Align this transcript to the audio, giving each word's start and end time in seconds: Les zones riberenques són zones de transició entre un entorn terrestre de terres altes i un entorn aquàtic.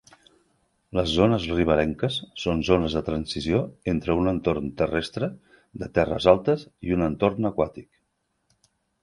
Les 0.99 1.11
zones 1.17 1.43
riberenques 1.57 2.15
són 2.43 2.63
zones 2.69 2.95
de 2.99 3.03
transició 3.09 3.59
entre 3.93 4.17
un 4.23 4.31
entorn 4.33 4.73
terrestre 4.81 5.31
de 5.85 5.91
terres 6.01 6.29
altes 6.35 6.65
i 6.89 6.99
un 6.99 7.07
entorn 7.11 7.53
aquàtic. 7.53 7.89